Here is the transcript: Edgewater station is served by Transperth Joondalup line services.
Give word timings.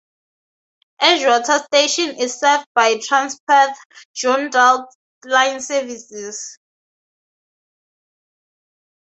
Edgewater 0.99 1.63
station 1.65 2.15
is 2.17 2.33
served 2.39 2.65
by 2.73 2.95
Transperth 2.95 3.75
Joondalup 4.17 4.87
line 5.25 5.61
services. 5.61 6.57